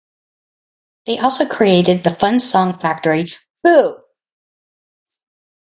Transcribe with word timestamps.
They 1.05 1.19
also 1.19 1.45
created 1.45 2.03
"The 2.03 2.15
Fun 2.15 2.39
Song 2.39 2.75
Factory", 2.75 3.27
"Boo! 3.63 3.99